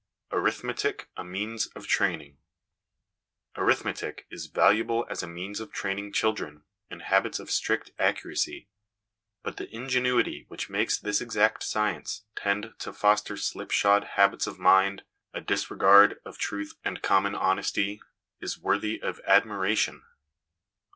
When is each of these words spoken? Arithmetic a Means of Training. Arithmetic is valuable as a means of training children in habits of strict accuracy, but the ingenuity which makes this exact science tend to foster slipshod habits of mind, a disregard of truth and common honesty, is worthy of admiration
Arithmetic 0.31 1.09
a 1.15 1.23
Means 1.23 1.67
of 1.75 1.85
Training. 1.85 2.39
Arithmetic 3.55 4.25
is 4.31 4.47
valuable 4.47 5.05
as 5.11 5.21
a 5.21 5.27
means 5.27 5.59
of 5.59 5.71
training 5.71 6.11
children 6.11 6.63
in 6.89 7.01
habits 7.01 7.37
of 7.39 7.51
strict 7.51 7.91
accuracy, 7.99 8.67
but 9.43 9.57
the 9.57 9.69
ingenuity 9.69 10.45
which 10.47 10.71
makes 10.71 10.97
this 10.97 11.21
exact 11.21 11.61
science 11.61 12.23
tend 12.35 12.73
to 12.79 12.91
foster 12.91 13.37
slipshod 13.37 14.03
habits 14.17 14.47
of 14.47 14.57
mind, 14.57 15.03
a 15.35 15.39
disregard 15.39 16.19
of 16.25 16.39
truth 16.39 16.73
and 16.83 17.03
common 17.03 17.35
honesty, 17.35 18.01
is 18.39 18.57
worthy 18.57 18.99
of 19.03 19.21
admiration 19.27 20.01